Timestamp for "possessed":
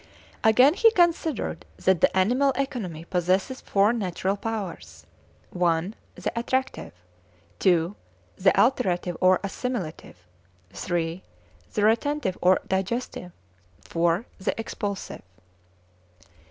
3.05-3.63